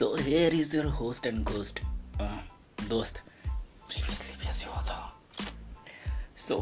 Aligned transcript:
So 0.00 0.14
here 0.16 0.54
is 0.54 0.76
your 0.76 0.86
host 0.88 1.26
and 1.26 1.42
ghost 1.44 1.80
दोस्त। 2.88 3.18
Previously 3.88 4.36
भी 4.36 4.48
ऐसे 4.48 4.66
हुआ 4.66 4.82
था। 4.82 5.20
सो 6.36 6.56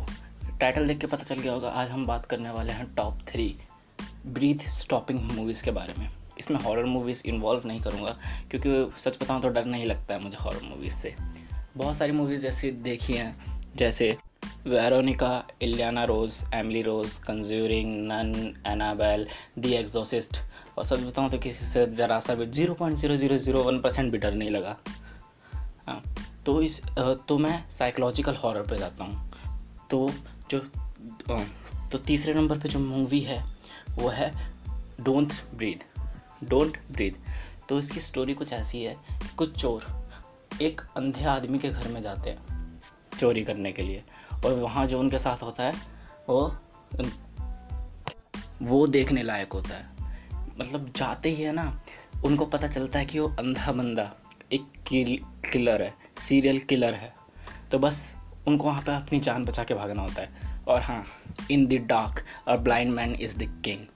टाइटल 0.61 0.87
देख 0.88 0.98
के 0.98 1.07
पता 1.07 1.25
चल 1.25 1.34
गया 1.34 1.53
होगा, 1.53 1.69
आज 1.69 1.90
हम 1.90 2.06
बात 2.06 2.27
करने 2.27 2.51
वाले 2.51 2.73
हैं 2.73 2.87
top 2.95 3.19
three 3.29 3.46
breath 4.27 4.69
stopping 4.70 5.20
movies 5.32 5.62
के 5.64 5.70
बारे 5.70 5.95
में। 5.98 6.11
इसमें 6.38 6.59
हॉरर 6.61 6.84
मूवीज़ 6.84 7.23
इन्वॉल्व 7.27 7.66
नहीं 7.66 7.80
करूँगा, 7.80 8.16
क्योंकि 8.51 9.01
सच 9.01 9.23
बताऊँ 9.23 9.43
तो 9.43 9.48
डर 9.48 9.64
नहीं 9.64 9.86
लगता 9.86 10.14
है 10.14 10.23
मुझे 10.23 10.36
हॉरर 10.41 10.62
मूवीज़ 10.64 10.95
से। 10.95 11.14
बहुत 11.77 11.96
सारी 11.96 12.12
मूवीज़ 12.12 12.41
जैसे 12.41 12.70
देखी 12.70 13.12
हैं, 13.12 13.73
जैसे 13.77 14.16
Veronica 14.69 15.32
Ileana 15.62 16.05
Rose 16.05 16.34
Emily 16.55 16.82
Rose 16.82 17.12
Conjuring 17.27 17.91
Nun 18.07 18.32
Annabelle 18.66 19.27
the 19.59 19.73
Exorcist 19.75 20.38
और 20.79 20.84
सच 20.87 21.01
बताऊँ 21.01 21.30
तो 21.30 21.38
किसी 21.38 21.66
से 21.66 21.87
ज़रा 21.92 22.19
सा 22.20 22.34
भी 22.34 22.47
zero 22.48 22.75
point 22.75 22.98
zero 22.98 23.16
zero 23.16 23.39
zero 23.39 23.62
one 23.62 23.80
percent 23.80 24.11
भी 24.12 24.19
डर 24.19 24.34
नहीं 24.34 24.51
लगा। 24.51 24.77
हाँ 25.87 26.02
तो 26.47 26.61
इस 26.62 26.80
तो 27.28 27.39
मैं 27.39 27.62
साइकोलॉजिकल 27.70 28.34
हॉरर 28.34 28.62
पे 28.62 28.77
जाता 28.77 29.05
हूँ। 29.05 29.30
तो 29.91 30.09
जो 30.51 30.59
तो 31.92 31.98
तीसरे 31.98 32.34
नंबर 32.34 32.59
पे 32.59 32.69
जो 32.69 32.78
मूवी 32.78 33.20
है, 33.20 33.42
वो 33.91 34.09
है 34.09 34.33
डोंट 35.00 35.33
ब्रीद 35.55 35.84
डोंट 36.45 36.77
ब्रीद 36.92 37.16
तो 37.69 37.78
इसकी 37.78 38.00
स्टोरी 38.00 38.34
कुछ 38.34 38.53
ऐसी 38.53 38.83
है, 38.83 38.97
कुछ 39.39 39.61
चोर 39.61 39.87
एक 40.62 40.80
अंधे 40.97 41.25
आदमी 41.27 41.59
के 41.59 41.70
घर 41.70 41.89
में 41.89 42.00
जाते 42.03 42.30
हैं 42.30 42.80
चोरी 43.19 43.45
करने 43.45 43.73
के 43.73 43.83
लिए। 43.83 44.03
और 44.47 44.52
वहाँ 44.52 44.87
जो 44.87 45.01
उनके 45.01 45.19
साथ 45.19 45.42
होता 45.42 45.65
है 45.65 45.73
वो 46.28 46.56
वो 48.62 48.87
देखने 48.87 49.23
लायक 49.23 49.52
होता 49.52 49.74
है। 49.74 49.87
मतलब 50.61 50.89
जाते 50.97 51.31
ही 51.31 51.42
है 51.42 51.53
ना 51.53 51.81
उनको 52.25 52.47
पता 52.47 52.69
चलता 52.69 52.98
है 52.98 53.06
कि 53.06 53.19
वो 53.19 53.28
अंधा 53.28 53.72
बंदा 53.72 54.12
एक 54.53 54.66
किल, 54.89 55.19
किलर 55.53 55.83
है 55.83 55.94
सीरियल 56.19 56.59
किलर 56.59 56.94
है। 56.94 57.12
तो 57.70 57.78
बस 57.78 58.06
उनको 58.47 58.64
वहाँ 58.64 58.83
पे 58.83 58.94
अपनी 58.97 59.20
जान 59.20 59.44
बचा 59.44 59.64
के 59.64 59.75
भागना 59.75 60.03
होता 60.03 60.22
है। 60.22 60.56
और 60.69 60.83
हाँ 60.83 61.05
in 61.50 61.66
the 61.66 61.72
dark 61.72 62.25
a 62.48 62.56
blind 62.56 62.92
man 62.92 63.14
is 63.14 63.36
the 63.36 63.62
king 63.64 63.86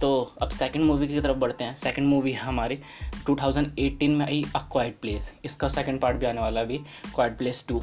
तो 0.00 0.34
अब 0.42 0.50
सेकंड 0.50 0.84
मूवी 0.84 1.08
की 1.08 1.20
तरफ़ 1.20 1.36
बढ़ते 1.36 1.64
हैं। 1.64 1.74
सेकंड 1.76 2.08
मूवी 2.08 2.32
है 2.32 2.40
हमारी 2.40 2.78
2018 3.26 4.08
में 4.08 4.26
आई 4.26 4.44
अ 4.56 4.58
क्वाइट 4.72 5.00
प्लेस 5.00 5.32
इसका 5.44 5.68
सेकंड 5.68 6.00
पार्ट 6.00 6.16
भी 6.16 6.26
आने 6.26 6.40
वाला 6.40 6.60
अभी 6.60 6.78
क्वाइट 7.14 7.36
प्लेस 7.38 7.64
टू 7.68 7.82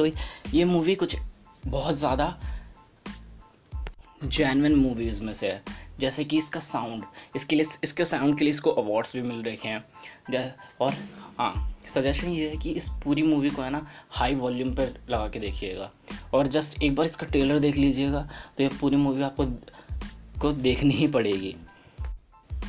तो 0.00 0.06
ये 0.50 0.64
मूवी 0.64 0.94
कुछ 0.94 1.16
बहुत 1.66 1.96
ज़्यादा 1.98 2.38
जैनविन 4.24 4.74
मूवीज़ 4.74 5.22
में 5.22 5.32
से 5.32 5.46
है। 5.46 5.62
जैसे 6.00 6.24
कि 6.24 6.38
इसका 6.38 6.60
साउंड 6.60 7.02
इसके 7.36 7.56
लिए, 7.56 7.66
इसके 7.84 8.04
साउंड 8.04 8.38
के 8.38 8.44
लिए 8.44 8.52
इसको 8.52 8.70
अवार्ड्स 8.72 9.16
भी 9.16 9.22
मिल 9.22 9.42
रखे 9.42 9.68
हैं। 9.68 10.54
और 10.80 10.94
हाँ 11.38 11.52
सजेशन 11.94 12.28
ये 12.28 12.48
है 12.50 12.56
कि 12.56 12.70
इस 12.70 12.88
पूरी 13.04 13.22
मूवी 13.22 13.50
को 13.50 13.62
है 13.62 13.70
ना 13.70 13.86
हाई 14.10 14.34
वॉल्यूम 14.34 14.74
पर 14.74 14.94
लगा 15.10 15.28
के 15.28 15.40
देखिएगा। 15.40 15.90
और 16.34 16.46
जस्ट 16.46 16.82
एक 16.82 16.94
बार 16.94 17.06
इसका 17.06 17.26
ट्रेलर 17.26 17.58
देख 17.58 17.76
लीजिएगा 17.76 18.28
तो 18.56 18.62
ये 18.62 18.68
पूरी 18.80 18.96
मूवी 18.96 19.22
आपको, 19.22 19.46
को 20.40 20.52
देखनी 20.52 20.94
ही 20.94 21.08
पड़ेगी। 21.08 21.54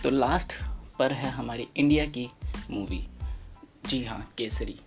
तो 0.04 0.10
लास्ट 0.10 0.54
पर 1.00 1.14
है 1.14 1.30
हमारी 1.32 1.68
इंडिया 1.78 2.06
की 2.08 2.30
मूवी 2.72 3.06
जी 3.88 4.04
हाँ 4.06 4.34
केसरी। 4.38 4.80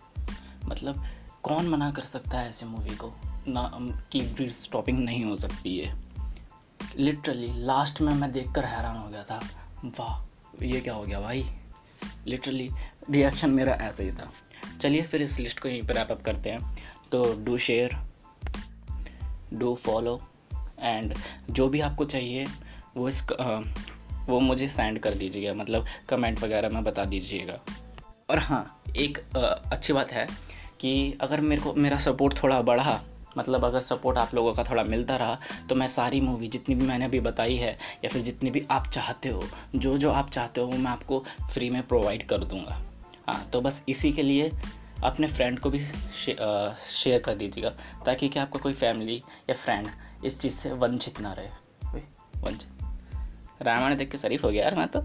मतलब 0.66 1.04
कौन 1.44 1.68
मना 1.68 1.90
कर 1.90 2.02
सकता 2.02 2.38
है 2.38 2.48
ऐसे 2.48 2.66
मूवी 2.66 2.96
को? 2.96 3.12
ना 3.48 3.70
की 4.12 4.20
ब्रीड 4.20 4.52
स्टॉपिंग 4.52 4.98
नहीं 4.98 5.24
हो 5.24 5.36
सकती 5.36 5.78
है 5.78 6.02
लिटरली 6.96 7.48
लास्ट 7.64 8.00
में 8.00 8.12
मैं 8.14 8.32
देखकर 8.32 8.64
हैरान 8.64 8.96
हो 8.96 9.08
गया 9.08 9.22
था। 9.22 9.40
वाह 9.84 10.64
ये 10.64 10.80
क्या 10.80 10.94
हो 10.94 11.02
गया 11.02 11.20
भाई? 11.20 11.50
लिटरली 12.26 12.70
रिएक्शन 13.10 13.50
मेरा 13.50 13.72
ऐसे 13.72 14.04
ही 14.04 14.12
था। 14.12 14.32
चलिए 14.80 15.02
फिर 15.02 15.22
इस 15.22 15.38
लिस्ट 15.38 15.60
को 15.60 15.68
यहीं 15.68 15.82
पर 15.82 15.94
रैप 15.94 16.10
अप 16.10 16.22
करते 16.22 16.50
हैं। 16.50 16.78
तो 17.12 17.44
do 17.44 17.58
share 17.58 17.96
do 19.54 19.78
follow 19.84 20.28
and 20.80 21.14
जो 21.50 21.68
भी 21.68 21.80
आपको 21.80 22.04
चाहिए 22.04 22.46
वो 22.96 23.08
इस 23.08 23.26
आ, 23.40 23.60
वो 24.26 24.40
मुझे 24.40 24.68
सेंड 24.68 24.98
कर 24.98 25.14
दीजिएगा। 25.14 25.54
मतलब 25.54 25.86
कमेंट 26.08 26.40
वगैरह 26.40 26.68
में 26.68 26.84
बता 26.84 27.04
दीजिएगा। 27.04 27.60
और 28.30 28.38
हाँ 28.38 28.82
एक 28.96 29.18
आ, 29.36 29.40
अच्छी 29.40 29.92
बात 29.92 30.12
है 30.12 30.26
कि 30.84 31.18
अगर 31.20 31.40
मेरे 31.40 31.62
को, 31.62 31.72
मेरा 31.74 31.98
सपोर्ट 31.98 32.42
थोड़ा 32.42 32.60
बढ़ा 32.62 33.00
मतलब 33.38 33.64
अगर 33.64 33.80
सपोर्ट 33.80 34.18
आप 34.18 34.34
लोगों 34.34 34.52
का 34.54 34.64
थोड़ा 34.64 34.82
मिलता 34.84 35.16
रहा 35.16 35.38
तो 35.68 35.74
मैं 35.74 35.86
सारी 35.88 36.20
मूवी 36.20 36.48
जितनी 36.48 36.74
भी 36.74 36.86
मैंने 36.86 37.04
अभी 37.04 37.20
बताई 37.20 37.56
है, 37.56 37.72
या 38.04 38.08
फिर 38.08 38.22
जितनी 38.22 38.50
भी 38.50 38.66
आप 38.70 38.86
चाहते 38.86 39.28
हो, 39.28 39.42
जो 39.74 39.96
जो 39.98 40.10
आप 40.10 40.30
चाहते 40.30 40.60
हो, 40.60 40.66
वो 40.66 40.78
मैं 40.78 40.90
आपको 40.90 41.24
फ्री 41.52 41.70
में 41.70 41.82
प्रोवाइड 41.82 42.26
कर 42.26 42.44
दूँगा। 42.44 42.80
हाँ 43.28 43.48
तो 43.52 43.60
बस 43.60 43.80
इसी 43.88 44.12
के 44.12 44.22
लिए 44.22 44.50
अपने 45.04 45.26
फ्रेंड 45.26 45.58
को 45.58 45.70
भी 45.70 45.78
शेयर 45.78 47.18
कर 47.18 47.34
दीजिएगा, 47.34 47.70
ताकि 48.06 48.28
कि 48.28 48.38
आपका 48.38 48.60
कोई 48.60 48.72
फैमिली 48.74 49.22
या 49.50 49.54
फ्रेंड 49.54 49.88
इस 50.24 50.40
चीज़ 50.40 50.54
से 50.54 50.72
वंचित 50.74 51.20
ना 51.20 51.32
रहे। 51.32 52.00
वंचित। 52.40 53.62
रामायण 53.62 53.96
देख 53.96 54.10
के 54.10 54.18
शरीफ 54.18 54.44
हो 54.44 54.50
गया 54.50 54.64
यार 54.64 54.74
मैं 54.74 54.88
तो। 54.88 55.04